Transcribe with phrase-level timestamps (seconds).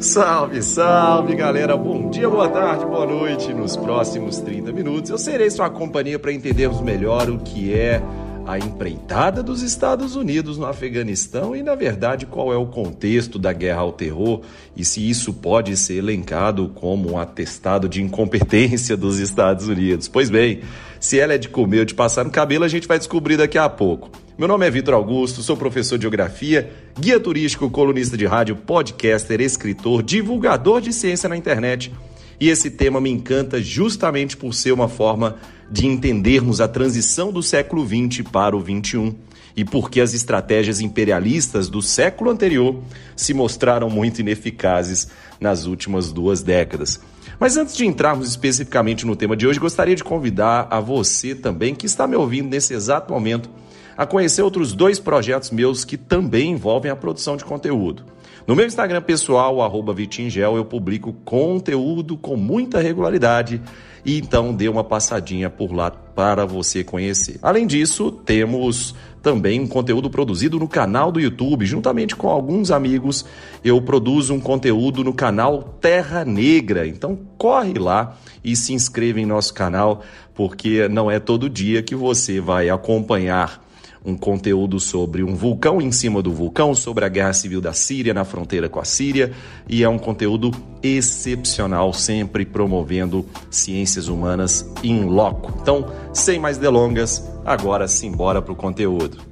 [0.00, 3.52] Salve, salve galera, bom dia, boa tarde, boa noite.
[3.52, 8.00] Nos próximos 30 minutos eu serei sua companhia para entendermos melhor o que é
[8.46, 13.52] a empreitada dos Estados Unidos no Afeganistão e, na verdade, qual é o contexto da
[13.52, 14.42] guerra ao terror
[14.76, 20.06] e se isso pode ser elencado como um atestado de incompetência dos Estados Unidos.
[20.06, 20.60] Pois bem,
[21.00, 23.58] se ela é de comer ou de passar no cabelo, a gente vai descobrir daqui
[23.58, 24.08] a pouco.
[24.38, 29.40] Meu nome é Vitor Augusto, sou professor de geografia, guia turístico, colunista de rádio, podcaster,
[29.40, 31.92] escritor, divulgador de ciência na internet.
[32.38, 35.38] E esse tema me encanta justamente por ser uma forma
[35.68, 39.12] de entendermos a transição do século XX para o XXI
[39.56, 42.80] e porque as estratégias imperialistas do século anterior
[43.16, 45.08] se mostraram muito ineficazes
[45.40, 47.00] nas últimas duas décadas.
[47.40, 51.74] Mas antes de entrarmos especificamente no tema de hoje, gostaria de convidar a você também
[51.74, 53.50] que está me ouvindo nesse exato momento
[53.98, 58.04] a conhecer outros dois projetos meus que também envolvem a produção de conteúdo.
[58.46, 59.58] No meu Instagram pessoal,
[59.92, 63.60] Vitingel, eu publico conteúdo com muita regularidade
[64.04, 67.40] e então dê uma passadinha por lá para você conhecer.
[67.42, 73.26] Além disso, temos também um conteúdo produzido no canal do YouTube, juntamente com alguns amigos.
[73.64, 76.86] Eu produzo um conteúdo no canal Terra Negra.
[76.86, 80.02] Então corre lá e se inscreva em nosso canal,
[80.34, 83.67] porque não é todo dia que você vai acompanhar
[84.04, 88.14] um conteúdo sobre um vulcão em cima do vulcão, sobre a guerra civil da Síria
[88.14, 89.32] na fronteira com a Síria,
[89.68, 90.50] e é um conteúdo
[90.82, 95.52] excepcional, sempre promovendo ciências humanas em loco.
[95.60, 99.27] Então, sem mais delongas, agora simbora para o conteúdo.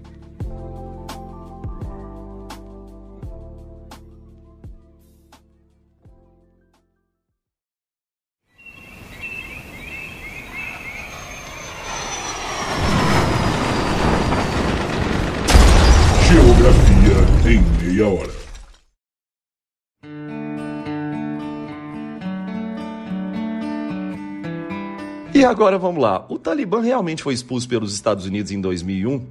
[25.46, 26.26] Agora vamos lá.
[26.28, 29.24] O Talibã realmente foi expulso pelos Estados Unidos em 2001?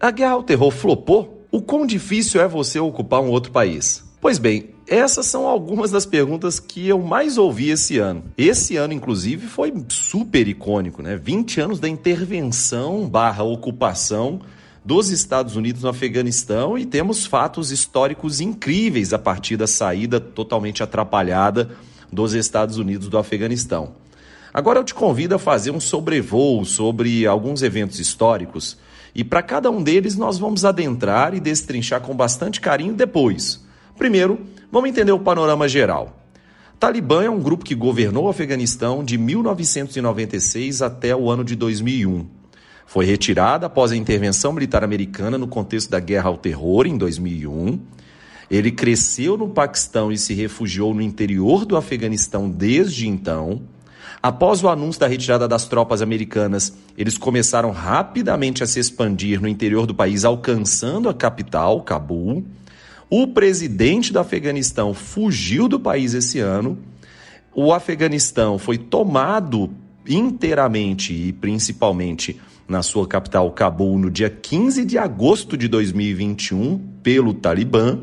[0.00, 1.46] A guerra ao terror flopou?
[1.50, 4.04] O quão difícil é você ocupar um outro país?
[4.20, 8.24] Pois bem, essas são algumas das perguntas que eu mais ouvi esse ano.
[8.36, 11.16] Esse ano, inclusive, foi super icônico, né?
[11.16, 14.40] 20 anos da intervenção barra ocupação
[14.84, 20.82] dos Estados Unidos no Afeganistão e temos fatos históricos incríveis a partir da saída totalmente
[20.82, 21.70] atrapalhada
[22.12, 23.94] dos Estados Unidos do Afeganistão.
[24.52, 28.76] Agora eu te convido a fazer um sobrevoo sobre alguns eventos históricos
[29.14, 33.64] e para cada um deles nós vamos adentrar e destrinchar com bastante carinho depois.
[33.96, 34.40] Primeiro,
[34.70, 36.16] vamos entender o panorama geral.
[36.78, 42.26] Talibã é um grupo que governou o Afeganistão de 1996 até o ano de 2001.
[42.86, 47.78] Foi retirada após a intervenção militar americana no contexto da guerra ao terror em 2001.
[48.50, 53.62] Ele cresceu no Paquistão e se refugiou no interior do Afeganistão desde então.
[54.22, 59.48] Após o anúncio da retirada das tropas americanas, eles começaram rapidamente a se expandir no
[59.48, 62.44] interior do país, alcançando a capital, Cabul.
[63.08, 66.78] O presidente do Afeganistão fugiu do país esse ano.
[67.54, 69.70] O Afeganistão foi tomado
[70.06, 72.38] inteiramente e principalmente
[72.68, 77.98] na sua capital Cabul no dia 15 de agosto de 2021 pelo Talibã.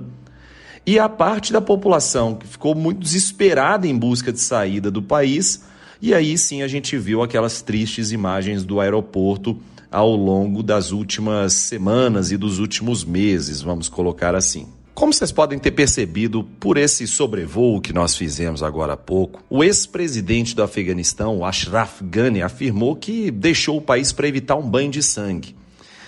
[0.83, 5.66] E a parte da população que ficou muito desesperada em busca de saída do país.
[6.01, 9.57] E aí sim a gente viu aquelas tristes imagens do aeroporto
[9.91, 14.67] ao longo das últimas semanas e dos últimos meses, vamos colocar assim.
[14.93, 19.63] Como vocês podem ter percebido por esse sobrevoo que nós fizemos agora há pouco, o
[19.63, 25.03] ex-presidente do Afeganistão, Ashraf Ghani, afirmou que deixou o país para evitar um banho de
[25.03, 25.55] sangue.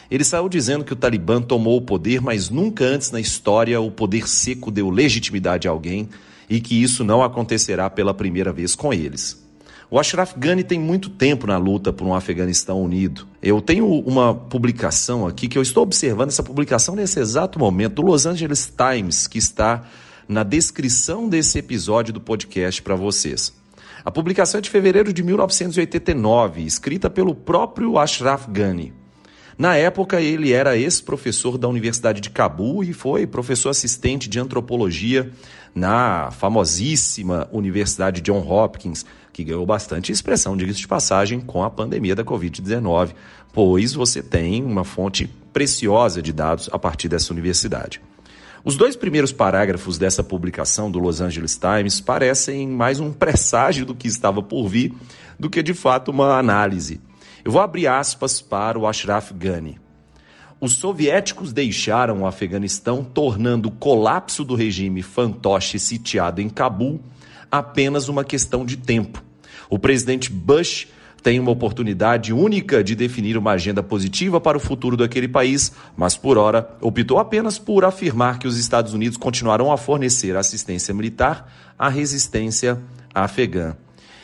[0.10, 3.92] Ele saiu dizendo que o Talibã tomou o poder, mas nunca antes na história o
[3.92, 6.10] poder seco deu legitimidade a alguém
[6.50, 9.49] e que isso não acontecerá pela primeira vez com eles.
[9.92, 13.28] O Ashraf Ghani tem muito tempo na luta por um Afeganistão unido.
[13.42, 18.04] Eu tenho uma publicação aqui que eu estou observando essa publicação nesse exato momento do
[18.04, 19.84] Los Angeles Times, que está
[20.28, 23.52] na descrição desse episódio do podcast para vocês.
[24.06, 28.94] A publicação é de fevereiro de 1989, escrita pelo próprio Ashraf Ghani.
[29.58, 35.32] Na época, ele era ex-professor da Universidade de Cabul e foi professor assistente de antropologia
[35.74, 42.16] na famosíssima Universidade John Hopkins, que ganhou bastante expressão, diga-se de passagem, com a pandemia
[42.16, 43.12] da Covid-19,
[43.54, 48.02] pois você tem uma fonte preciosa de dados a partir dessa universidade.
[48.64, 53.96] Os dois primeiros parágrafos dessa publicação do Los Angeles Times parecem mais um presságio do
[53.96, 54.94] que estava por vir
[55.40, 57.00] do que de fato uma análise.
[57.44, 59.80] Eu vou abrir aspas para o Ashraf Ghani.
[60.62, 67.00] Os soviéticos deixaram o Afeganistão, tornando o colapso do regime fantoche sitiado em Cabul
[67.50, 69.24] apenas uma questão de tempo.
[69.70, 70.88] O presidente Bush
[71.24, 76.18] tem uma oportunidade única de definir uma agenda positiva para o futuro daquele país, mas
[76.18, 81.54] por hora optou apenas por afirmar que os Estados Unidos continuarão a fornecer assistência militar
[81.78, 82.78] à resistência
[83.14, 83.78] afegã.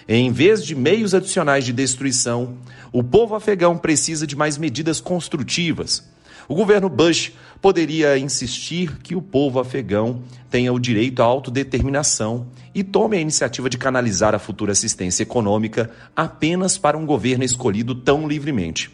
[0.08, 2.58] Em vez de meios adicionais de destruição,
[2.92, 6.14] o povo afegão precisa de mais medidas construtivas.
[6.48, 12.84] O governo Bush poderia insistir que o povo afegão tenha o direito à autodeterminação e
[12.84, 18.28] tome a iniciativa de canalizar a futura assistência econômica apenas para um governo escolhido tão
[18.28, 18.92] livremente.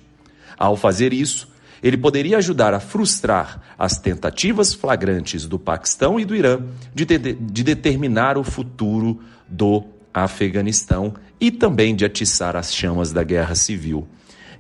[0.58, 1.50] Ao fazer isso,
[1.84, 6.60] ele poderia ajudar a frustrar as tentativas flagrantes do Paquistão e do Irã
[6.94, 9.84] de, de, de determinar o futuro do
[10.14, 14.08] Afeganistão e também de atiçar as chamas da guerra civil.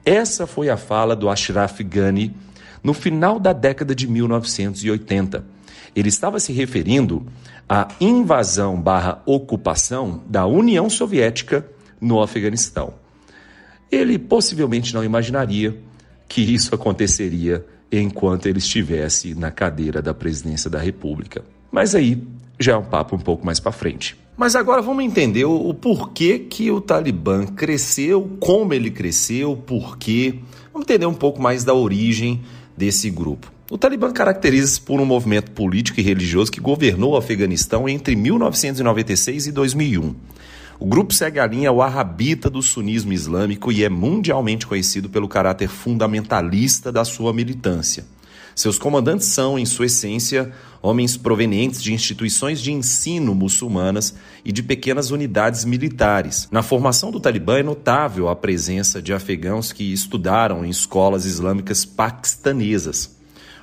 [0.03, 2.33] Essa foi a fala do Ashraf Ghani
[2.83, 5.43] no final da década de 1980.
[5.95, 7.25] Ele estava se referindo
[7.67, 11.65] à invasão barra ocupação da União Soviética
[11.99, 12.93] no Afeganistão.
[13.91, 15.77] Ele possivelmente não imaginaria
[16.27, 21.43] que isso aconteceria enquanto ele estivesse na cadeira da presidência da República.
[21.69, 22.23] Mas aí
[22.57, 24.17] já é um papo um pouco mais para frente.
[24.37, 30.39] Mas agora vamos entender o, porquê que o Talibã cresceu, como ele cresceu, porquê.
[30.73, 32.41] Vamos entender um pouco mais da origem
[32.81, 33.53] desse grupo.
[33.69, 39.45] O Talibã caracteriza-se por um movimento político e religioso que governou o Afeganistão entre 1996
[39.45, 40.15] e 2001.
[40.79, 45.67] O grupo segue a linha wahhabita do sunismo islâmico e é mundialmente conhecido pelo caráter
[45.67, 48.03] fundamentalista da sua militância.
[48.55, 50.51] Seus comandantes são, em sua essência,
[50.81, 56.47] homens provenientes de instituições de ensino muçulmanas e de pequenas unidades militares.
[56.51, 61.85] Na formação do Talibã é notável a presença de afegãos que estudaram em escolas islâmicas
[61.85, 63.15] paquistanesas.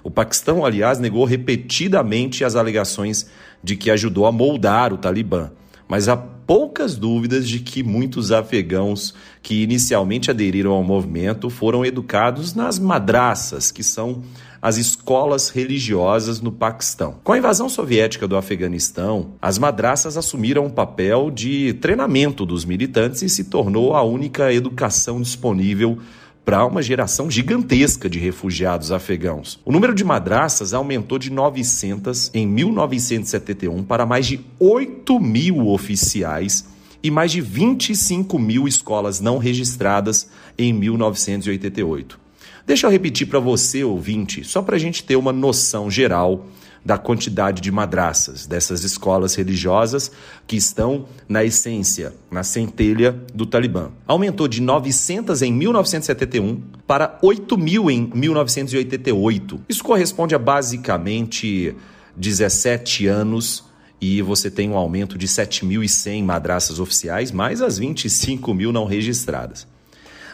[0.05, 3.29] O Paquistão, aliás, negou repetidamente as alegações
[3.62, 5.50] de que ajudou a moldar o Talibã,
[5.88, 12.55] mas há poucas dúvidas de que muitos afegãos que inicialmente aderiram ao movimento foram educados
[12.55, 14.23] nas madraças, que são
[14.60, 17.16] as escolas religiosas no Paquistão.
[17.22, 23.22] Com a invasão soviética do Afeganistão, as madraças assumiram o papel de treinamento dos militantes
[23.22, 25.99] e se tornou a única educação disponível
[26.44, 29.60] para uma geração gigantesca de refugiados afegãos.
[29.66, 36.64] O número de madraças aumentou de 900 em 1971 para mais de 8 mil oficiais
[37.02, 42.28] e mais de 25 mil escolas não registradas em 1988.
[42.69, 46.44] Deixa eu repetir para você, ouvinte, só para a gente ter uma noção geral
[46.85, 50.12] da quantidade de madraças dessas escolas religiosas
[50.47, 53.91] que estão na essência, na centelha do Talibã.
[54.06, 59.62] Aumentou de 900 em 1971 para 8 mil em 1988.
[59.67, 61.75] Isso corresponde a basicamente
[62.19, 63.65] 17 anos
[63.99, 69.67] e você tem um aumento de 7.100 madraças oficiais, mais as 25 mil não registradas.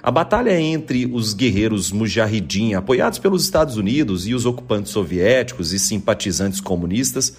[0.05, 5.79] A batalha entre os guerreiros Mujahideen, apoiados pelos Estados Unidos, e os ocupantes soviéticos e
[5.79, 7.39] simpatizantes comunistas,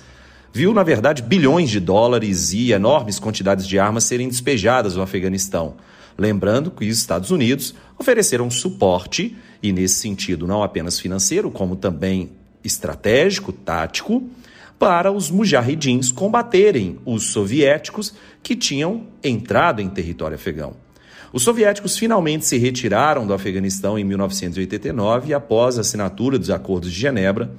[0.51, 5.75] viu, na verdade, bilhões de dólares e enormes quantidades de armas serem despejadas no Afeganistão.
[6.17, 12.31] Lembrando que os Estados Unidos ofereceram suporte, e nesse sentido não apenas financeiro, como também
[12.63, 14.27] estratégico, tático,
[14.79, 20.84] para os mujahidins combaterem os soviéticos que tinham entrado em território afegão.
[21.35, 26.97] Os soviéticos finalmente se retiraram do Afeganistão em 1989 após a assinatura dos Acordos de
[26.97, 27.51] Genebra,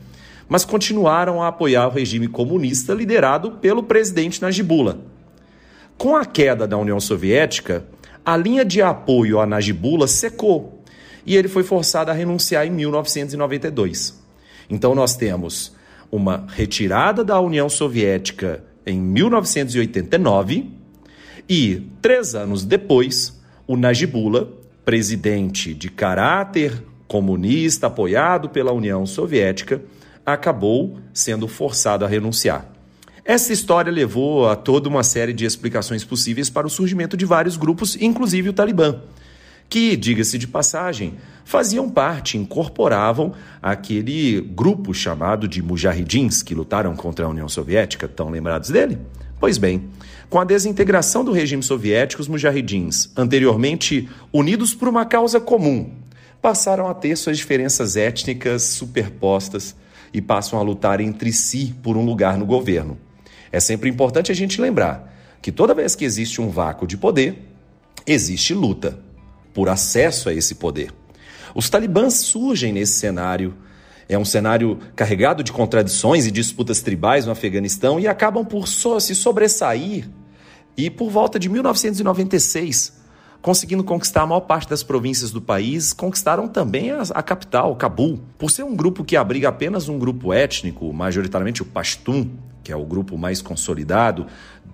[0.49, 4.97] mas continuaram a apoiar o regime comunista liderado pelo presidente Najibullah.
[5.99, 7.85] Com a queda da União Soviética,
[8.25, 10.83] a linha de apoio a Najibullah secou
[11.27, 14.19] e ele foi forçado a renunciar em 1992.
[14.71, 15.77] Então nós temos
[16.11, 20.71] uma retirada da União Soviética em 1989
[21.47, 23.36] e, três anos depois,
[23.67, 24.47] o Najibullah,
[24.85, 29.83] presidente de caráter comunista apoiado pela União Soviética,
[30.25, 32.67] acabou sendo forçado a renunciar.
[33.25, 37.57] Essa história levou a toda uma série de explicações possíveis para o surgimento de vários
[37.57, 39.01] grupos, inclusive o Talibã,
[39.69, 47.27] que, diga-se de passagem, faziam parte, incorporavam aquele grupo chamado de Mujahidins que lutaram contra
[47.27, 48.07] a União Soviética.
[48.07, 48.97] Estão lembrados dele?
[49.39, 49.91] Pois bem,
[50.31, 55.93] com a desintegração do regime soviético, os mujahidins, anteriormente unidos por uma causa comum,
[56.41, 59.77] passaram a ter suas diferenças étnicas superpostas
[60.13, 62.99] e passam a lutar entre si por um lugar no governo.
[63.53, 67.47] É sempre importante a gente lembrar que toda vez que existe um vácuo de poder,
[68.07, 68.99] existe luta
[69.53, 70.93] por acesso a esse poder.
[71.55, 73.55] Os talibãs surgem nesse cenário
[74.09, 79.01] É um cenário carregado de contradições e disputas tribais no Afeganistão e acabam por so
[79.01, 80.09] se sobressair
[80.77, 83.01] e por volta de 1996,
[83.41, 88.21] conseguindo conquistar a maior parte das províncias do país, conquistaram também a, a, capital, Cabul.
[88.37, 92.29] Por ser um grupo que abriga apenas um grupo étnico, majoritariamente o Pashtun,
[92.63, 94.27] que é o grupo mais consolidado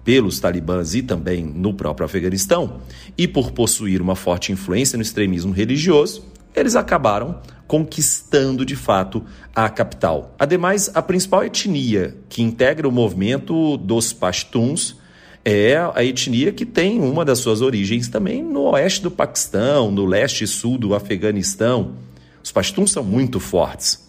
[0.03, 2.81] pelos talibãs e também no próprio Afeganistão,
[3.17, 6.25] e por possuir uma forte influência no extremismo religioso,
[6.55, 7.41] eles acabaram
[7.73, 9.25] conquistando de fato
[9.55, 10.35] a capital.
[10.39, 14.99] Ademais, a principal etnia que integra o movimento dos Pashtuns
[15.43, 20.05] é a etnia que tem uma das suas origens também no oeste do Paquistão, no
[20.05, 21.95] leste e sul do Afeganistão.
[22.45, 24.07] Os Pashtuns são muito fortes.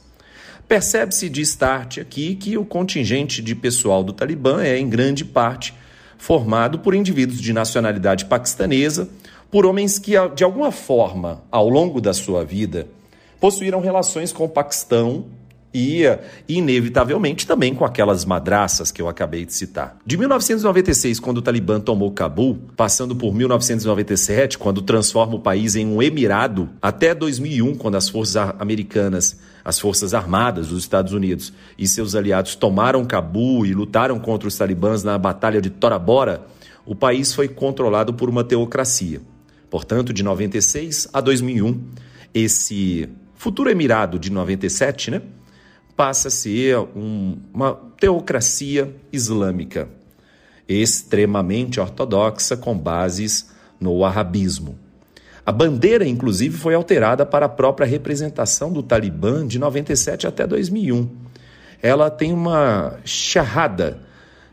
[0.67, 5.73] Percebe-se de start aqui que o contingente de pessoal do Talibã é, em grande parte,
[6.17, 9.07] formado por indivíduos de nacionalidade paquistanesa,
[9.49, 12.89] por homens que, de alguma forma, ao longo da sua vida,
[13.43, 15.25] possuíram relações com o Paquistão
[15.73, 16.03] e,
[16.47, 19.97] inevitavelmente, também com aquelas madraças que eu acabei de citar.
[20.05, 25.85] De 1996, quando o Talibã tomou Cabul, passando por 1997, quando transforma o país em
[25.85, 31.85] um emirado, até 2001, quando as forças americanas, as forças armadas dos Estados Unidos e
[31.85, 36.47] seus aliados tomaram Cabul e lutaram contra os talibãs na Batalha de Tora Bora,
[36.85, 39.19] o país foi controlado por uma teocracia.
[39.69, 41.81] Portanto, de 96 a 2001,
[42.33, 43.09] esse
[43.43, 45.21] futuro emirado de 97, né?
[45.97, 49.89] passa a ser um, uma teocracia islâmica
[50.65, 54.79] extremamente ortodoxa com bases no arabismo.
[55.45, 61.09] A bandeira, inclusive, foi alterada para a própria representação do Talibã de 97 até 2001.
[61.81, 63.99] Ela tem uma charrada.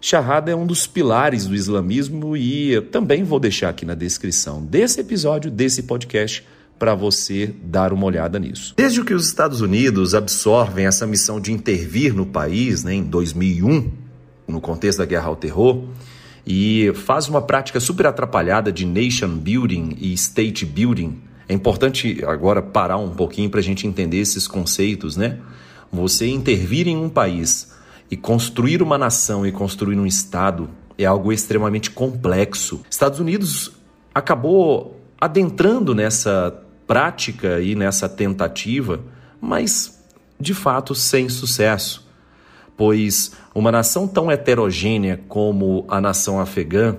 [0.01, 4.99] Charrada é um dos pilares do islamismo e também vou deixar aqui na descrição desse
[5.01, 6.45] episódio, desse podcast,
[6.81, 8.73] para você dar uma olhada nisso.
[8.75, 13.93] Desde que os Estados Unidos absorvem essa missão de intervir no país, né, em 2001,
[14.49, 15.85] no contexto da guerra ao terror,
[16.47, 21.19] e faz uma prática super atrapalhada de nation building e state building.
[21.47, 25.39] É importante agora parar um pouquinho para a gente entender esses conceitos, né?
[25.93, 27.73] Você intervir em um país
[28.11, 32.81] e construir uma nação e construir um estado é algo extremamente complexo.
[32.91, 33.71] Estados Unidos
[34.15, 38.99] acabou adentrando nessa prática e nessa tentativa,
[39.41, 40.03] mas
[40.41, 42.05] de fato sem sucesso,
[42.77, 46.97] pois uma nação tão heterogênea como a nação afegã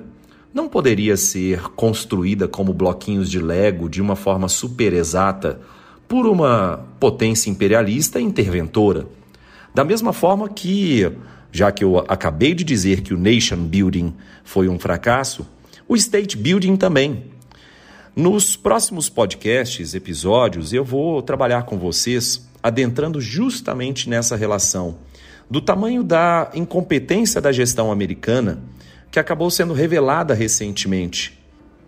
[0.54, 5.60] não poderia ser construída como bloquinhos de Lego de uma forma super exata
[6.08, 9.08] por uma potência imperialista interventora.
[9.76, 11.12] Da mesma forma que,
[11.52, 14.14] já que eu acabei de dizer que o nation building
[14.46, 15.46] foi um fracasso,
[15.86, 17.31] o state building também.
[18.14, 24.98] Nos próximos podcasts, episódios, eu vou trabalhar com vocês adentrando justamente nessa relação
[25.50, 28.62] do tamanho da incompetência da gestão americana
[29.10, 31.40] que acabou sendo revelada recentemente.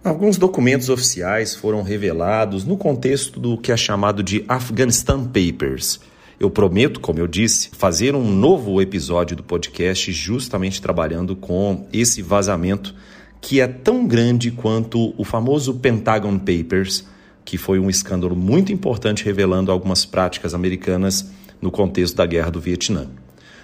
[0.02, 6.00] Alguns documentos oficiais foram revelados no contexto do que é chamado de Afghanistan Papers.
[6.40, 12.22] Eu prometo, como eu disse, fazer um novo episódio do podcast justamente trabalhando com esse
[12.22, 12.96] vazamento
[13.44, 17.06] que é tão grande quanto o famoso Pentagon Papers,
[17.44, 21.30] que foi um escândalo muito importante revelando algumas práticas americanas
[21.62, 23.10] no contexto da guerra do Vietnã.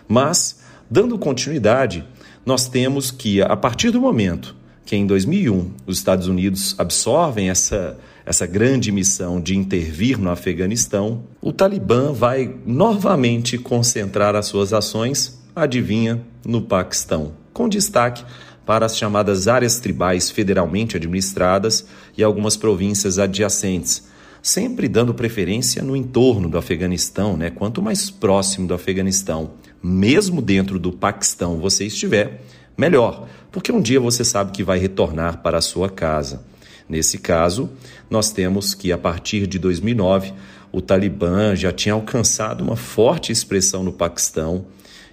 [0.06, 0.60] Mas,
[0.92, 2.04] dando continuidade,
[2.46, 4.54] nós temos que, a partir do momento
[4.86, 11.24] que em 2001 os Estados Unidos absorvem essa, essa grande missão de intervir no Afeganistão,
[11.42, 18.26] o Talibã vai novamente concentrar as suas ações, adivinha, no Paquistão, com destaque
[18.70, 24.08] para as chamadas áreas tribais federalmente administradas e algumas províncias adjacentes,
[24.44, 27.50] sempre dando preferência no entorno do Afeganistão, né?
[27.50, 32.44] Quanto mais próximo do Afeganistão, mesmo dentro do Paquistão você estiver,
[32.78, 36.44] melhor, porque um dia você sabe que vai retornar para a sua casa.
[36.88, 37.72] Nesse caso,
[38.08, 40.32] nós temos que a partir de 2009
[40.72, 44.68] o Talibã já tinha alcançado uma forte expressão no Paquistão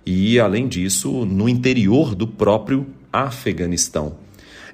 [0.05, 2.87] e, além disso, no interior do próprio
[3.25, 4.15] Afeganistão.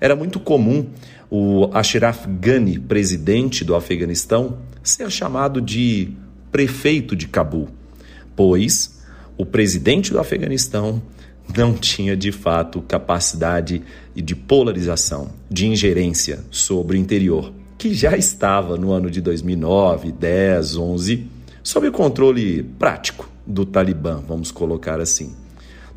[0.00, 0.87] Era muito comum
[1.30, 6.11] o Ashraf Ghani, presidente do Afeganistão, ser chamado de
[6.50, 7.68] prefeito de Cabul,
[8.37, 9.00] pois
[9.38, 11.00] o presidente do Afeganistão
[11.56, 13.82] não tinha de fato capacidade
[14.14, 20.76] de polarização, de ingerência sobre o interior, que já estava no ano de 2009, 10,
[20.76, 21.26] 11,
[21.62, 25.34] sob o controle prático do Talibã, vamos colocar assim.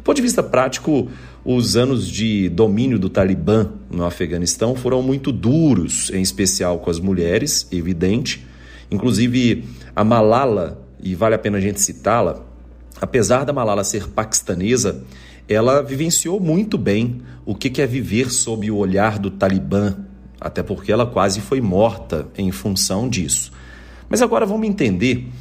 [0.05, 1.09] Ponto de vista prático,
[1.43, 6.99] os anos de domínio do Talibã no Afeganistão foram muito duros, em especial com as
[6.99, 8.45] mulheres, evidente.
[8.91, 12.45] Inclusive, a Malala e vale a pena a gente citá-la,
[13.01, 15.03] apesar da Malala ser paquistanesa,
[15.49, 19.97] ela vivenciou muito bem o que é viver sob o olhar do Talibã,
[20.39, 23.51] até porque ela quase foi morta em função disso.
[24.07, 25.31] Mas agora vamos entender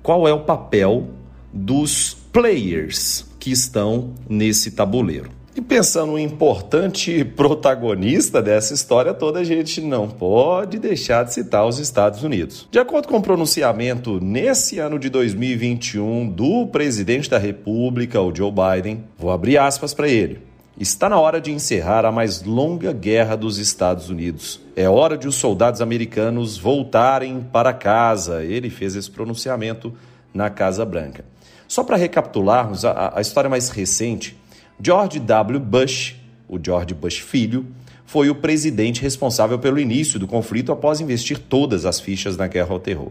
[0.00, 1.08] qual é o papel
[1.52, 5.28] dos players que estão nesse tabuleiro.
[5.56, 11.66] E pensando no importante protagonista dessa história toda, a gente não pode deixar de citar
[11.66, 12.68] os Estados Unidos.
[12.70, 18.52] De acordo com o pronunciamento nesse ano de 2021 do presidente da República, o Joe
[18.52, 20.38] Biden, vou abrir aspas para ele.
[20.78, 24.60] Está na hora de encerrar a mais longa guerra dos Estados Unidos.
[24.76, 28.44] É hora de os soldados americanos voltarem para casa.
[28.44, 29.92] Ele fez esse pronunciamento
[30.32, 31.31] na Casa Branca.
[31.72, 34.36] Só para recapitularmos a, a história mais recente,
[34.78, 35.58] George W.
[35.58, 36.14] Bush,
[36.46, 37.66] o George Bush filho,
[38.04, 42.74] foi o presidente responsável pelo início do conflito após investir todas as fichas na guerra
[42.74, 43.10] ao terror.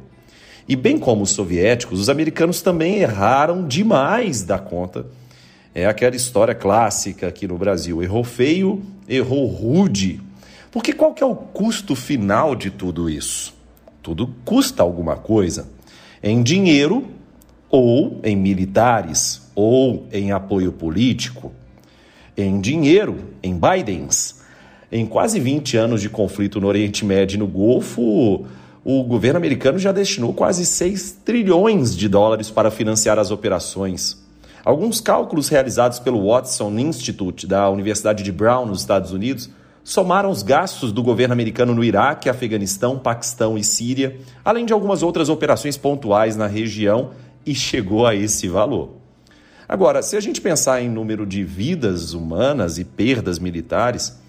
[0.70, 5.08] E bem como os soviéticos, os americanos também erraram demais da conta.
[5.74, 10.22] É aquela história clássica aqui no Brasil: errou feio, errou rude.
[10.70, 13.56] Porque qual que é o custo final de tudo isso?
[14.03, 15.68] Tudo custa alguma coisa.
[16.22, 17.20] Em dinheiro,
[17.72, 21.54] ou em militares, ou em apoio político,
[22.36, 24.42] em dinheiro, em Bidens.
[24.92, 28.46] Em quase 20 anos de conflito no Oriente Médio e no Golfo,
[28.84, 34.22] o governo americano já destinou quase 6 trilhões de dólares para financiar as operações.
[34.66, 39.50] Alguns cálculos realizados pelo Watson Institute da Universidade de Brown, nos Estados Unidos,
[39.84, 45.01] somaram os gastos do governo americano no Iraque, Afeganistão, Paquistão e Síria, além de algumas
[45.01, 47.12] outras operações pontuais na região,
[47.46, 48.98] e chegou a esse valor.
[49.68, 54.20] Agora, se a gente pensar em número de vidas humanas e perdas militares,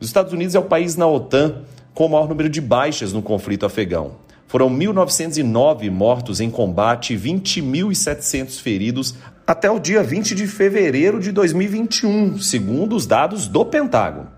[0.00, 1.62] os Estados Unidos é o país na OTAN
[1.94, 4.12] com o maior número de baixas no conflito afegão.
[4.46, 9.14] Foram 1.909 mortos em combate e 20.700 feridos
[9.46, 14.28] até o dia 20 de fevereiro de 2021, segundo os dados do Pentágono.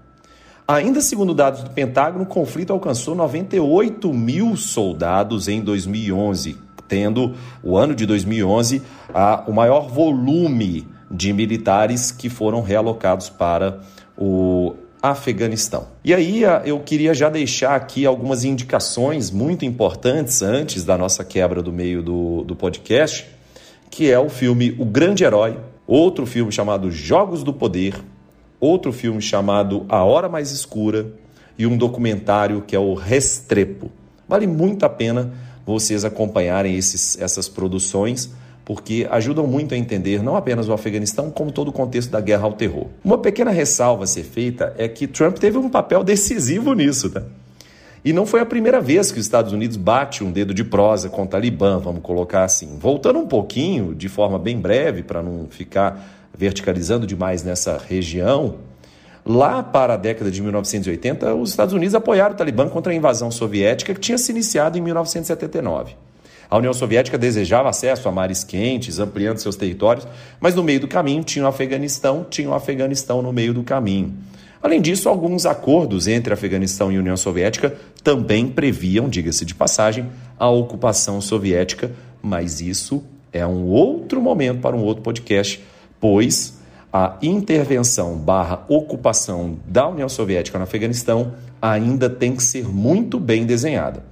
[0.66, 6.56] Ainda segundo dados do Pentágono, o conflito alcançou 98 mil soldados em 2011,
[6.88, 13.80] tendo o ano de 2011 a, o maior volume de militares que foram realocados para
[14.16, 15.88] o Afeganistão.
[16.02, 21.62] E aí eu queria já deixar aqui algumas indicações muito importantes antes da nossa quebra
[21.62, 23.26] do meio do, do podcast,
[23.90, 27.94] que é o filme O Grande Herói, outro filme chamado Jogos do Poder,
[28.58, 31.12] outro filme chamado A Hora Mais Escura
[31.58, 33.92] e um documentário que é o Restrepo.
[34.26, 35.32] Vale muito a pena
[35.66, 38.30] vocês acompanharem esses, essas produções,
[38.64, 42.44] porque ajudam muito a entender não apenas o Afeganistão, como todo o contexto da guerra
[42.44, 42.86] ao terror.
[43.04, 47.22] Uma pequena ressalva a ser feita é que Trump teve um papel decisivo nisso, tá?
[48.04, 51.08] E não foi a primeira vez que os Estados Unidos bate um dedo de prosa
[51.08, 52.76] com o Talibã, vamos colocar assim.
[52.78, 58.56] Voltando um pouquinho, de forma bem breve, para não ficar verticalizando demais nessa região,
[59.26, 63.30] Lá para a década de 1980, os Estados Unidos apoiaram o Talibã contra a invasão
[63.30, 65.96] soviética que tinha se iniciado em 1979.
[66.50, 70.06] A União Soviética desejava acesso a mares quentes, ampliando seus territórios,
[70.38, 74.12] mas no meio do caminho tinha o Afeganistão, tinha o Afeganistão no meio do caminho.
[74.62, 80.06] Além disso, alguns acordos entre Afeganistão e União Soviética também previam, diga-se de passagem,
[80.38, 81.90] a ocupação soviética,
[82.22, 85.62] mas isso é um outro momento para um outro podcast,
[85.98, 86.58] pois
[86.96, 93.44] a intervenção barra ocupação da União Soviética no Afeganistão ainda tem que ser muito bem
[93.44, 94.04] desenhada.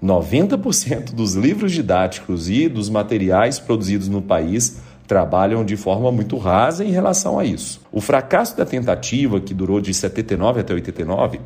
[0.00, 6.84] 90% dos livros didáticos e dos materiais produzidos no país trabalham de forma muito rasa
[6.84, 7.80] em relação a isso.
[7.90, 11.40] O fracasso da tentativa, que durou de 79 até 89,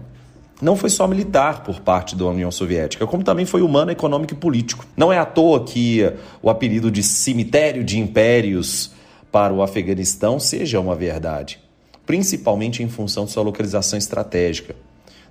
[0.61, 4.37] não foi só militar por parte da União Soviética, como também foi humano, econômico e
[4.37, 4.85] político.
[4.95, 6.13] Não é à toa que
[6.43, 8.95] o apelido de cemitério de impérios
[9.37, 11.61] para o Afeganistão seja uma verdade,
[12.07, 14.75] principalmente em função de sua localização estratégica.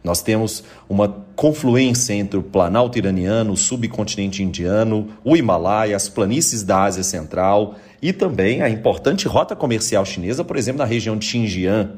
[0.04, 6.62] Nós temos uma confluência entre o Planalto iraniano, o subcontinente indiano, o Himalaia, as planícies
[6.62, 11.26] da Ásia Central e também a importante rota comercial chinesa, por exemplo, na região de
[11.26, 11.94] Xinjiang.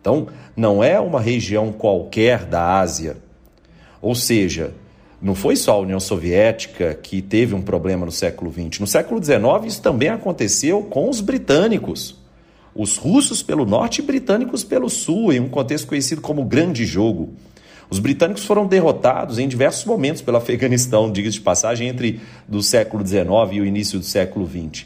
[0.00, 3.18] Então, não é uma região qualquer da Ásia.
[4.00, 4.72] Ou seja,
[5.24, 8.78] não foi só a União Soviética que teve um problema no século XX.
[8.78, 12.20] No século XIX, isso também aconteceu com os britânicos.
[12.74, 17.32] Os russos pelo norte e britânicos pelo sul, em um contexto conhecido como Grande Jogo.
[17.88, 23.06] Os britânicos foram derrotados em diversos momentos pelo Afeganistão, diga-se de passagem, entre do século
[23.06, 24.84] XIX e o início do século XX.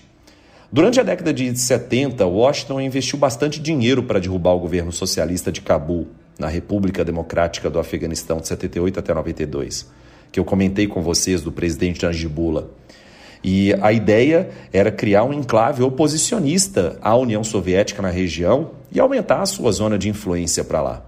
[0.70, 5.62] Durante a década de 70, Washington investiu bastante dinheiro para derrubar o governo socialista de
[5.62, 6.06] Cabul,
[6.38, 9.98] na República Democrática do Afeganistão, de 78 até 92
[10.30, 12.64] que eu comentei com vocês do presidente Najibullah.
[13.42, 19.42] E a ideia era criar um enclave oposicionista à União Soviética na região e aumentar
[19.42, 21.04] a sua zona de influência para lá.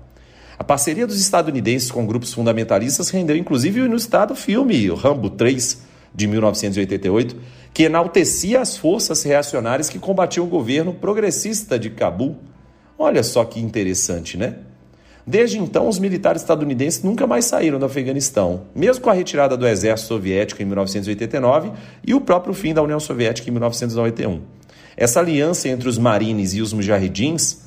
[0.58, 5.82] A parceria dos estadunidenses com grupos fundamentalistas rendeu inclusive o inusitado filme Rambo 3,
[6.14, 7.36] de 1988,
[7.72, 12.36] que enaltecia as forças reacionárias que combatiam o governo progressista de Cabul.
[12.98, 14.56] Olha só que interessante, né?
[15.30, 19.64] Desde então, os militares estadunidenses nunca mais saíram do Afeganistão, mesmo com a retirada do
[19.64, 21.70] exército soviético em 1989
[22.04, 24.40] e o próprio fim da União Soviética em 1991.
[24.96, 27.58] Essa aliança entre os marines e os mujahidins,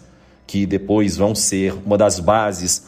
[0.45, 2.87] que depois vão ser uma das bases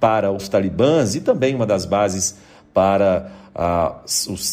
[0.00, 2.36] para os talibãs e também uma das bases
[2.74, 4.00] para a,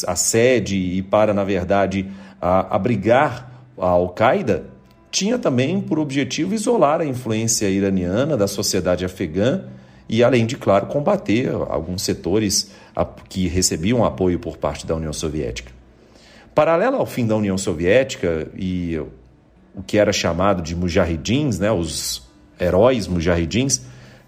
[0.05, 4.65] a sede e para, na verdade, a, abrigar a Al-Qaeda,
[5.13, 9.65] tinha também por objetivo isolar a influência iraniana da sociedade afegã
[10.09, 12.71] e, além de, claro, combater alguns setores
[13.29, 15.71] que recebiam apoio por parte da União Soviética.
[16.55, 18.97] Paralelo ao fim da União Soviética e
[19.75, 22.27] o que era chamado de mujahidins, né, os
[22.59, 23.81] heróis mujahidins,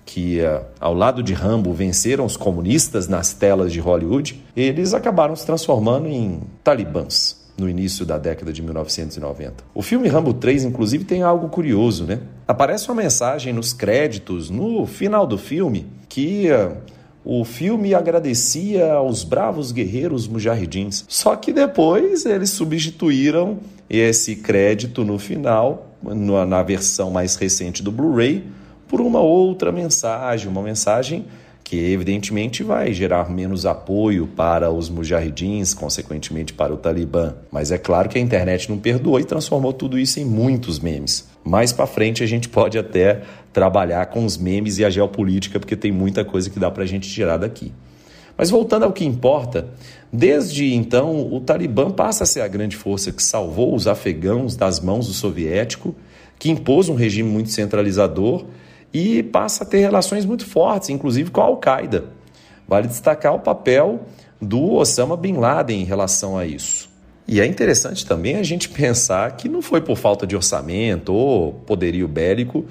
[0.05, 0.39] que
[0.79, 6.07] ao lado de Rambo venceram os comunistas nas telas de Hollywood, eles acabaram se transformando
[6.07, 9.63] em talibãs no início da década de 1990.
[9.73, 12.19] O filme Rambo 3, inclusive, tem algo curioso, né?
[12.47, 16.75] Aparece uma mensagem nos créditos, no final do filme, que uh,
[17.23, 21.05] o filme agradecia aos bravos guerreiros mujahidins.
[21.07, 25.95] Só que depois eles substituíram esse crédito no final,
[26.47, 28.43] na versão mais recente do Blu-ray,
[28.87, 31.25] por uma outra mensagem, uma mensagem
[31.65, 37.33] que evidentemente vai gerar menos apoio para os mujahidins, consequentemente para o Talibã.
[37.51, 41.27] Mas é claro que a internet não perdoou e transformou tudo isso em muitos memes.
[41.43, 45.75] Mais para frente a gente pode até trabalhar com os memes e a geopolítica, porque
[45.75, 47.73] tem muita coisa que dá para a gente tirar daqui.
[48.37, 49.67] Mas voltando ao que importa,
[50.13, 54.79] desde então o Talibã passa a ser a grande força que salvou os afegãos das
[54.79, 55.95] mãos do soviético,
[56.37, 58.45] que impôs um regime muito centralizador
[58.95, 62.05] e passa a ter relações muito fortes, inclusive com a Al-Qaeda.
[62.65, 64.05] Vale destacar o papel
[64.41, 66.89] do Osama Bin Laden em relação a isso.
[67.27, 71.51] E é interessante também a gente pensar que não foi por falta de orçamento ou
[71.51, 72.63] poderio bélico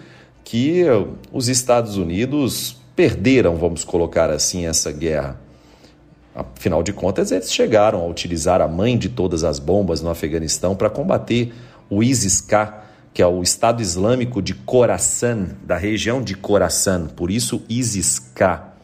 [0.42, 0.82] que
[1.30, 5.38] os Estados Unidos perderam, vamos colocar assim, essa guerra.
[6.34, 10.74] Afinal de contas, eles chegaram a utilizar a mãe de todas as bombas no Afeganistão
[10.74, 11.52] para combater
[11.90, 12.83] o ISIS-K,
[13.14, 18.74] que é o Estado Islâmico de Khorasan, da região de Khorasan, por isso ISIS-K.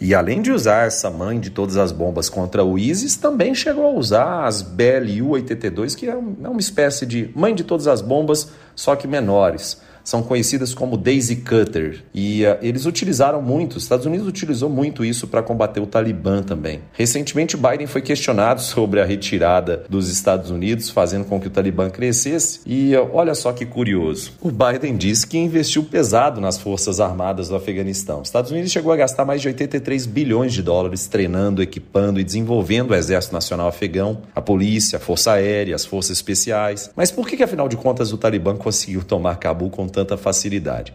[0.00, 3.86] E além de usar essa mãe de todas as bombas contra o ISIS, também chegou
[3.86, 6.16] a usar as BLU-82, que é, é
[6.48, 11.36] uma espécie de mãe de todas as bombas, só que menores são conhecidas como Daisy
[11.36, 12.02] Cutter.
[12.14, 16.42] E uh, eles utilizaram muito, os Estados Unidos utilizou muito isso para combater o Talibã
[16.42, 16.80] também.
[16.92, 21.90] Recentemente, Biden foi questionado sobre a retirada dos Estados Unidos, fazendo com que o Talibã
[21.90, 22.60] crescesse.
[22.66, 27.48] E uh, olha só que curioso: o Biden disse que investiu pesado nas Forças Armadas
[27.48, 28.20] do Afeganistão.
[28.20, 32.24] Os Estados Unidos chegou a gastar mais de 83 bilhões de dólares treinando, equipando e
[32.24, 36.90] desenvolvendo o Exército Nacional Afegão, a polícia, a Força Aérea, as Forças Especiais.
[36.94, 40.94] Mas por que, que afinal de contas, o Talibã conseguiu tomar Cabul com tanta facilidade.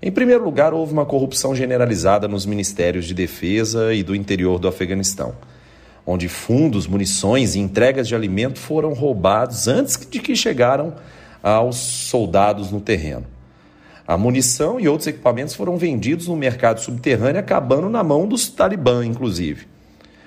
[0.00, 4.68] Em primeiro lugar, houve uma corrupção generalizada nos ministérios de defesa e do interior do
[4.68, 5.34] Afeganistão,
[6.06, 10.94] onde fundos, munições e entregas de alimento foram roubados antes de que chegaram
[11.42, 13.26] aos soldados no terreno.
[14.06, 19.04] A munição e outros equipamentos foram vendidos no mercado subterrâneo, acabando na mão dos talibã,
[19.04, 19.66] inclusive.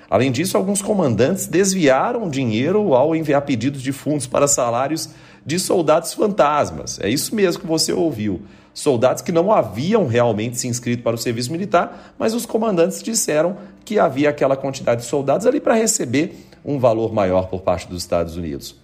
[0.08, 5.08] Além disso, alguns comandantes desviaram dinheiro ao enviar pedidos de fundos para salários
[5.44, 6.98] de soldados fantasmas.
[7.00, 8.42] É isso mesmo que você ouviu.
[8.74, 13.56] Soldados que não haviam realmente se inscrito para o serviço militar, mas os comandantes disseram
[13.84, 18.02] que havia aquela quantidade de soldados ali para receber um valor maior por parte dos
[18.02, 18.76] Estados Unidos.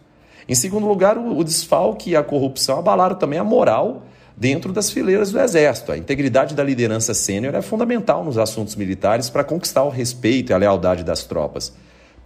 [0.48, 4.02] Em segundo lugar, o desfalque e a corrupção abalaram também a moral
[4.36, 5.92] dentro das fileiras do Exército.
[5.92, 10.54] A integridade da liderança sênior é fundamental nos assuntos militares para conquistar o respeito e
[10.54, 11.72] a lealdade das tropas.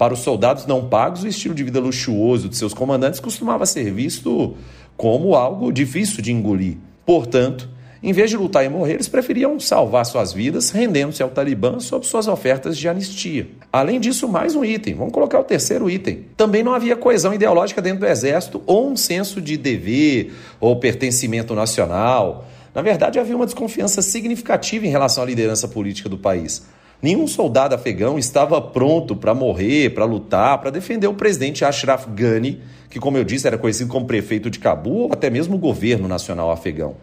[0.03, 3.89] Para os soldados não pagos, o estilo de vida luxuoso de seus comandantes costumava ser
[3.93, 4.57] visto
[4.97, 6.77] como algo difícil de engolir.
[7.07, 7.69] Portanto,
[8.03, 12.05] em vez de lutar e morrer, eles preferiam salvar suas vidas rendendo-se ao Talibã sob
[12.05, 13.47] suas ofertas de anistia.
[13.73, 16.25] Além disso, mais um item, vamos colocar o terceiro item.
[16.37, 21.55] Também não havia coesão ideológica dentro do exército ou um senso de dever ou pertencimento
[21.55, 22.49] nacional.
[22.75, 26.67] Na verdade, havia uma desconfiança significativa em relação à liderança política do país.
[27.03, 32.61] Nenhum soldado afegão estava pronto para morrer, para lutar, para defender o presidente Ashraf Ghani,
[32.89, 36.07] que, como eu disse, era conhecido como prefeito de Cabul ou até mesmo o governo
[36.07, 36.95] nacional afegão.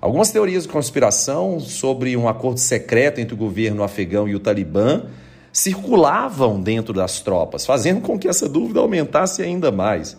[0.00, 5.06] Algumas teorias de conspiração sobre um acordo secreto entre o governo afegão e o Talibã
[5.52, 10.16] circulavam dentro das tropas, fazendo com que essa dúvida aumentasse ainda mais.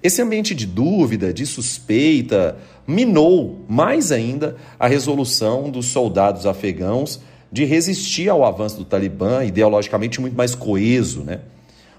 [0.00, 7.20] Esse ambiente de dúvida, de suspeita, minou mais ainda a resolução dos soldados afegãos
[7.54, 11.38] de resistir ao avanço do Talibã, ideologicamente muito mais coeso, né?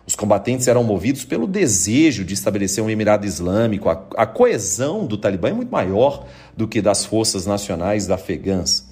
[0.06, 3.90] Os combatentes eram movidos pelo desejo de estabelecer um Emirado Islâmico.
[3.90, 8.86] A, a, coesão do Talibã é muito maior do que das forças nacionais afegãs.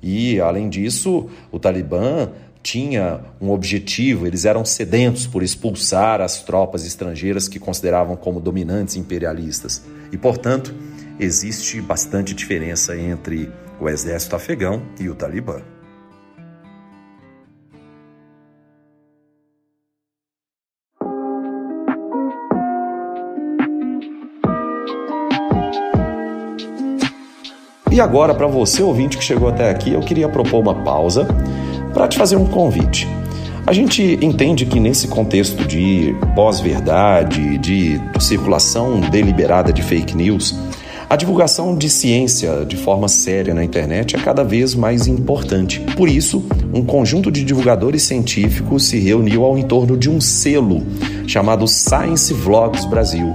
[0.00, 2.30] E, além disso, o Talibã
[2.62, 8.94] tinha um objetivo, eles eram sedentos por expulsar as tropas estrangeiras que consideravam como dominantes
[8.94, 9.82] imperialistas.
[10.12, 10.72] E, portanto,
[11.18, 15.75] existe bastante diferença entre o exército afegão e o Talibã.
[27.96, 31.26] E agora, para você ouvinte que chegou até aqui, eu queria propor uma pausa
[31.94, 33.08] para te fazer um convite.
[33.66, 40.54] A gente entende que nesse contexto de pós-verdade, de circulação deliberada de fake news,
[41.08, 45.80] a divulgação de ciência de forma séria na internet é cada vez mais importante.
[45.96, 50.82] Por isso, um conjunto de divulgadores científicos se reuniu ao entorno de um selo
[51.26, 53.34] chamado Science Vlogs Brasil.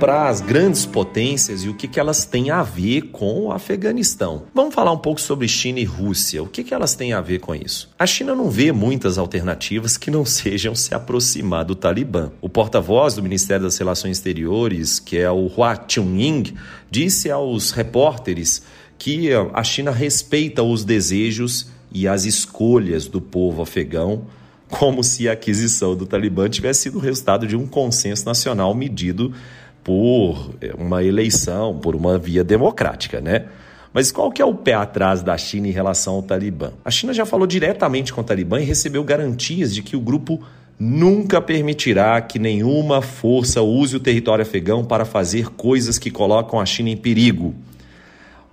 [0.00, 4.44] Para as grandes potências e o que, que elas têm a ver com o Afeganistão.
[4.54, 6.42] Vamos falar um pouco sobre China e Rússia.
[6.42, 7.90] O que, que elas têm a ver com isso?
[7.98, 12.32] A China não vê muitas alternativas que não sejam se aproximar do Talibã.
[12.40, 16.54] O porta-voz do Ministério das Relações Exteriores, que é o Hua Chunying,
[16.90, 18.62] disse aos repórteres
[18.98, 24.24] que a China respeita os desejos e as escolhas do povo afegão
[24.70, 29.34] como se a aquisição do Talibã tivesse sido o resultado de um consenso nacional medido
[29.82, 33.46] por é, uma eleição, por uma via democrática, né?
[33.92, 36.72] Mas qual que é o pé atrás da China em relação ao Talibã?
[36.84, 40.40] A China já falou diretamente com o Talibã e recebeu garantias de que o grupo
[40.78, 46.64] nunca permitirá que nenhuma força use o território afegão para fazer coisas que colocam a
[46.64, 47.54] China em perigo.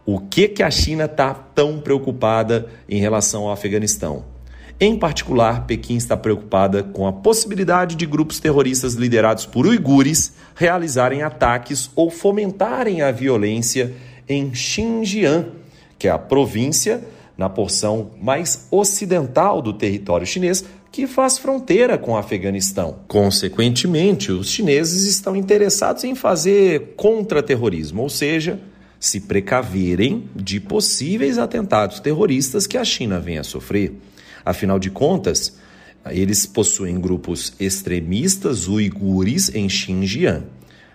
[0.06, 4.37] O que que a China está tão preocupada em relação ao Afeganistão?
[4.80, 11.24] Em particular, Pequim está preocupada com a possibilidade de grupos terroristas liderados por uigures realizarem
[11.24, 13.96] ataques ou fomentarem a violência
[14.30, 15.48] em Xinjiang,
[15.98, 17.04] que é a província
[17.36, 23.00] na porção mais ocidental do território chinês que faz fronteira com o Afeganistão.
[23.08, 28.60] Consequentemente, os chineses estão interessados em fazer contra-terrorismo, ou seja,
[29.00, 33.94] se precaverem de possíveis atentados terroristas que a China venha a sofrer.
[34.48, 35.58] Afinal de contas,
[36.10, 40.46] eles possuem grupos extremistas uigures em Xinjiang.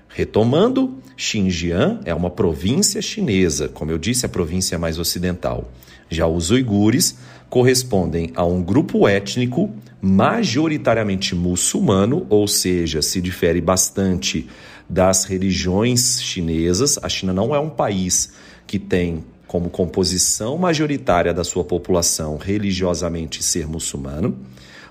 [0.09, 5.71] Retomando, Xinjiang é uma província chinesa, como eu disse, a província mais ocidental.
[6.09, 7.19] Já os uigures
[7.51, 14.49] correspondem a um grupo étnico majoritariamente muçulmano, ou seja, se difere bastante
[14.89, 16.99] das religiões chinesas.
[17.03, 18.33] A China não é um país
[18.67, 24.35] que tem como composição majoritária da sua população religiosamente ser muçulmano.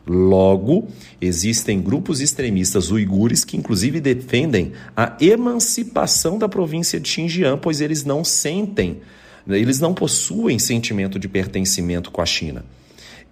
[0.05, 0.87] Logo,
[1.19, 8.05] existem grupos extremistas uigures que, inclusive, defendem a emancipação da província de Xinjiang, pois eles
[8.05, 9.01] não sentem,
[9.47, 12.63] eles não possuem sentimento de pertencimento com a China.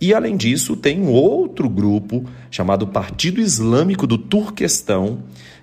[0.01, 5.19] E, além disso, tem um outro grupo chamado Partido Islâmico do Turquestão,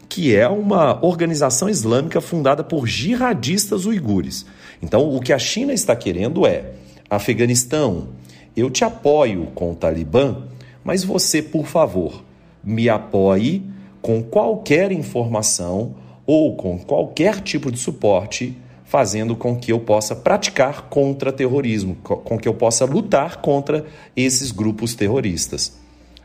[0.09, 4.47] que é uma organização islâmica fundada por jihadistas uigures.
[4.83, 6.73] Então, o que a China está querendo é:
[7.09, 8.09] Afeganistão,
[8.57, 10.45] eu te apoio com o Talibã,
[10.83, 12.25] mas você, por favor,
[12.63, 13.63] me apoie
[14.01, 15.95] com qualquer informação
[16.27, 22.49] ou com qualquer tipo de suporte, fazendo com que eu possa praticar contra-terrorismo, com que
[22.49, 23.85] eu possa lutar contra
[24.17, 25.77] esses grupos terroristas.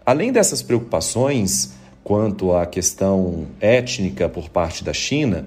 [0.05, 5.45] Além dessas preocupações quanto à questão étnica por parte da China,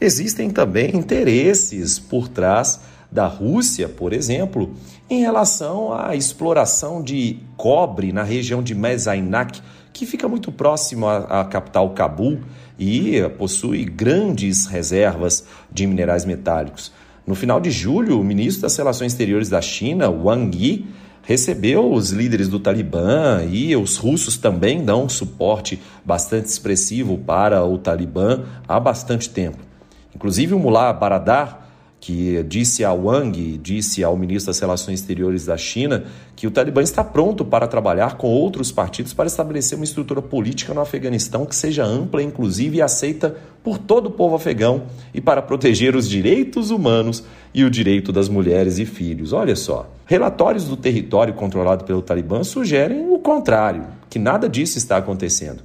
[0.00, 2.80] existem também interesses por trás
[3.10, 4.74] da Rússia, por exemplo,
[5.08, 9.60] em relação à exploração de cobre na região de Mezainak,
[9.92, 12.40] que fica muito próximo à, capital Cabul
[12.76, 16.90] e possui grandes reservas de minerais metálicos.
[17.24, 20.86] No final de julho, o ministro das Relações Exteriores da China, Wang Yi,
[21.22, 27.78] recebeu os líderes do Talibã e os russos também dão suporte bastante expressivo para o
[27.78, 29.73] Talibã há bastante tempo.
[30.14, 31.64] Inclusive o Mullah Baradar,
[32.04, 36.04] que disse a Wang, disse ao ministro das Relações Exteriores da China,
[36.36, 40.74] que o Talibã está pronto para trabalhar com outros partidos para estabelecer uma estrutura política
[40.74, 44.82] no Afeganistão que seja ampla, inclusive e aceita por todo o povo afegão
[45.14, 47.24] e para proteger os direitos humanos
[47.54, 49.32] e o direito das mulheres e filhos.
[49.32, 54.98] Olha só, relatórios do território controlado pelo Talibã sugerem o contrário, que nada disso está
[54.98, 55.62] acontecendo.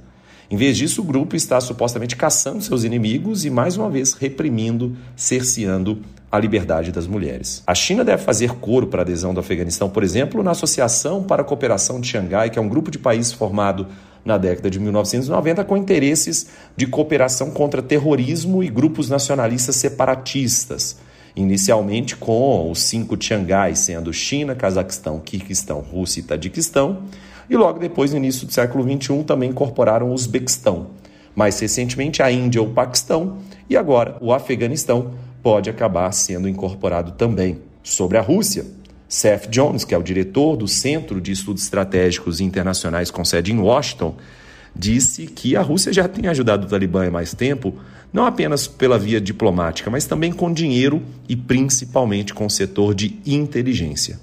[0.50, 4.96] Em vez disso, o grupo está supostamente caçando seus inimigos e, mais uma vez, reprimindo,
[5.14, 7.62] cerceando a liberdade das mulheres.
[7.64, 11.42] A China deve fazer coro para a adesão do Afeganistão, por exemplo, na Associação para
[11.42, 13.86] a Cooperação de Xangai, que é um grupo de países formado
[14.24, 20.96] na década de 1990 com interesses de cooperação contra terrorismo e grupos nacionalistas separatistas.
[21.36, 27.04] Inicialmente com os cinco Xangai, sendo China, Cazaquistão, Kirguistão, Rússia e Tadiquistão,
[27.50, 30.86] e logo depois, no início do século XXI, também incorporaram o Uzbequistão.
[31.34, 37.58] Mais recentemente, a Índia, o Paquistão e agora o Afeganistão, pode acabar sendo incorporado também.
[37.82, 38.64] Sobre a Rússia,
[39.08, 43.58] Seth Jones, que é o diretor do Centro de Estudos Estratégicos Internacionais com sede em
[43.58, 44.14] Washington,
[44.76, 47.74] disse que a Rússia já tem ajudado o Talibã há mais tempo,
[48.12, 53.18] não apenas pela via diplomática, mas também com dinheiro e principalmente com o setor de
[53.26, 54.20] inteligência.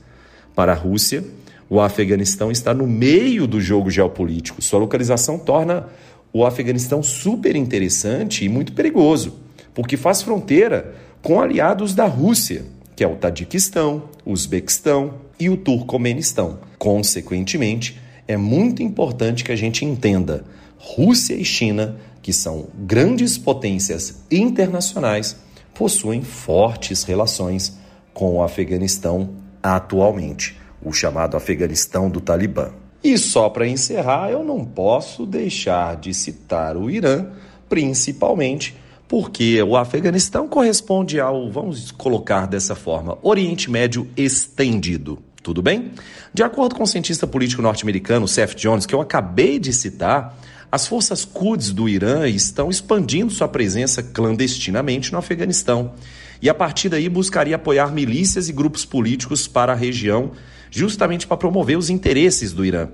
[0.56, 1.24] Para a Rússia,
[1.69, 4.62] o Afeganistão está no meio do jogo geopolítico.
[4.62, 5.88] Sua localização torna
[6.32, 9.39] o Afeganistão super interessante e muito perigoso,
[9.73, 15.58] porque faz fronteira com aliados da Rússia, que é o Tadiquistão, o Uzbequistão e o
[15.58, 16.60] Turcomenistão.
[16.77, 20.45] Consequentemente, é muito importante que a gente entenda:
[20.77, 25.38] Rússia e China, que são grandes potências internacionais,
[25.73, 27.77] possuem fortes relações
[28.13, 29.30] com o Afeganistão
[29.62, 32.70] atualmente, o chamado Afeganistão do Talibã.
[33.04, 37.28] E só para encerrar, eu não posso deixar de citar o Irã,
[37.70, 38.76] principalmente
[39.08, 45.20] porque o Afeganistão corresponde ao, vamos colocar dessa forma, Oriente Médio estendido.
[45.42, 45.92] Tudo bem?
[46.34, 50.38] De acordo com o cientista político norte-americano Seth Jones, que eu acabei de citar,
[50.70, 55.94] as forças Quds do Irã estão expandindo sua presença clandestinamente no Afeganistão
[56.42, 60.32] e a partir daí buscaria apoiar milícias e grupos políticos para a região,
[60.69, 62.88] justamente para promover os interesses do Irã.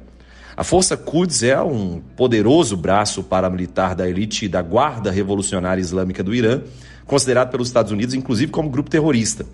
[0.55, 6.33] A Força Quds é um poderoso braço paramilitar da elite da Guarda Revolucionária Islâmica do
[6.33, 6.61] Irã,
[7.05, 9.45] considerado pelos Estados Unidos inclusive como grupo terrorista.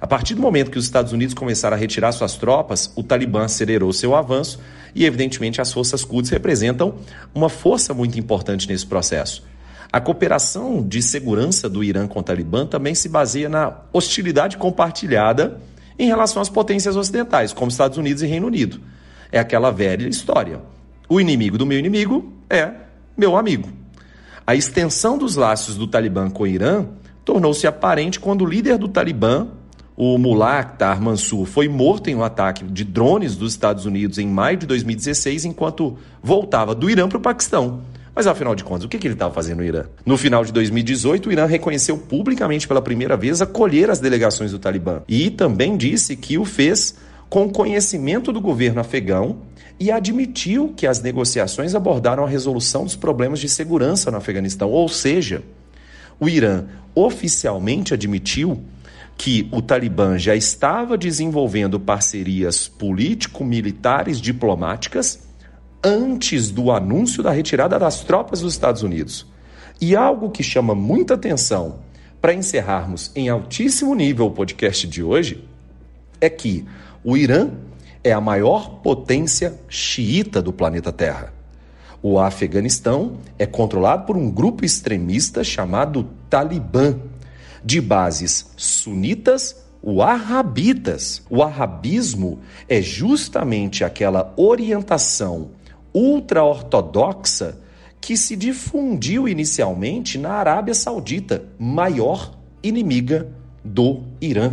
[0.00, 3.44] A partir do momento que os Estados Unidos começaram a retirar suas tropas, o Talibã
[3.44, 4.58] acelerou seu avanço
[4.94, 6.94] e, evidentemente, as forças Quds representam
[7.34, 9.44] uma força muito importante nesse processo.
[9.92, 15.60] A cooperação de segurança do Irã com o Talibã também se baseia na hostilidade compartilhada
[16.00, 18.80] em relação às potências ocidentais, como Estados Unidos e Reino Unido.
[19.30, 20.60] É aquela velha história.
[21.08, 22.70] O inimigo do meu inimigo é
[23.16, 23.68] meu amigo.
[24.46, 26.86] A extensão dos laços do Talibã com o Irã
[27.22, 29.48] tornou-se aparente quando o líder do Talibã,
[29.94, 34.26] o Mullah Akhtar Mansur, foi morto em um ataque de drones dos Estados Unidos em
[34.26, 37.82] maio de 2016, enquanto voltava do Irã para o Paquistão.
[38.14, 39.84] Mas afinal de contas, o que, ele estava fazendo no Irã?
[40.04, 44.58] No final de 2018, o Irã reconheceu publicamente pela primeira vez acolher as delegações do
[44.58, 46.96] Talibã e também disse que o fez
[47.28, 49.38] com conhecimento do governo afegão
[49.78, 54.68] e admitiu que as negociações abordaram a resolução dos problemas de segurança no Afeganistão.
[54.70, 55.42] Ou seja,
[56.18, 58.62] o Irã oficialmente admitiu
[59.16, 65.29] que o Talibã já estava desenvolvendo parcerias político-militares diplomáticas
[65.82, 69.26] antes do anúncio da retirada das tropas dos Estados Unidos.
[69.80, 71.78] E algo que chama muita atenção
[72.20, 75.42] para encerrarmos em altíssimo nível o podcast de hoje
[76.20, 76.66] é que
[77.02, 77.50] o Irã
[78.04, 81.32] é a maior potência xiita do planeta Terra.
[82.02, 86.98] O Afeganistão é controlado por um grupo extremista chamado Talibã,
[87.64, 91.22] de bases sunitas wahhabitas.
[91.28, 95.50] O wahhabismo é justamente aquela orientação
[95.92, 97.58] ultra-ortodoxa
[98.00, 102.32] que se difundiu inicialmente na Arábia Saudita, maior
[102.62, 103.28] inimiga
[103.64, 104.52] do Irã.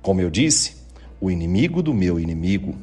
[0.00, 0.76] Como eu disse,
[1.20, 2.74] o inimigo do meu inimigo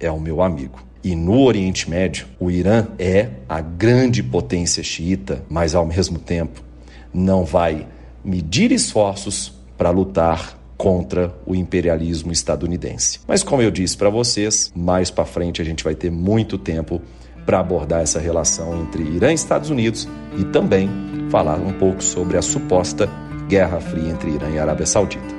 [0.00, 0.82] é o meu amigo.
[1.02, 6.62] E no Oriente Médio, o Irã é a grande potência xiita, mas ao mesmo tempo
[7.14, 7.86] não vai
[8.24, 13.20] medir esforços para lutar contra o imperialismo estadunidense.
[13.26, 17.02] Mas como eu disse para vocês, mais para frente a gente vai ter muito tempo
[17.48, 20.06] para abordar essa relação entre Irã e Estados Unidos
[20.38, 20.86] e também
[21.30, 23.08] falar um pouco sobre a suposta
[23.48, 25.34] Guerra Fria entre Irã e Arábia Saudita.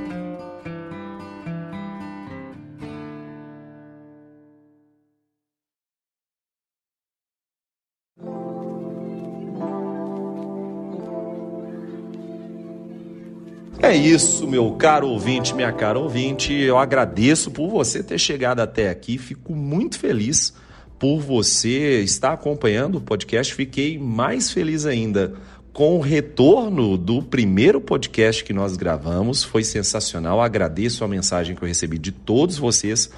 [13.84, 16.54] É isso, meu caro ouvinte, minha cara ouvinte.
[16.54, 19.20] Eu agradeço por você ter chegado até aqui.
[19.20, 20.56] Fico muito feliz
[21.00, 23.56] por você estar acompanhando o podcast.
[23.56, 25.34] Fiquei mais feliz ainda
[25.72, 29.42] com o retorno do primeiro podcast que nós gravamos.
[29.42, 30.42] Foi sensacional.
[30.42, 33.10] Agradeço a mensagem que eu recebi de todos vocês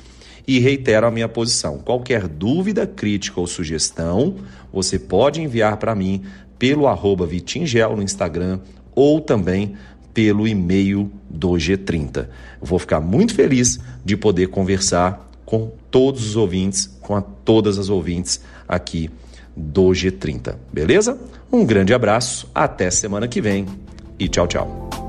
[0.47, 1.79] e reitero a minha posição.
[1.79, 4.35] Qualquer dúvida, crítica ou sugestão,
[4.71, 6.21] você pode enviar para mim
[6.59, 8.59] pelo arroba Vitingel no Instagram
[8.93, 9.75] ou também
[10.13, 12.27] pelo e-mail do G30.
[12.61, 17.77] Eu vou ficar muito feliz de poder conversar com todos os ouvintes, com a, todas
[17.77, 19.11] as ouvintes aqui
[19.53, 21.19] do G30, beleza?
[21.51, 23.65] Um grande abraço, até semana que vem
[24.17, 25.00] e tchau, tchau.